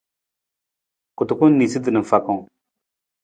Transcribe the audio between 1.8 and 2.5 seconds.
na fakang.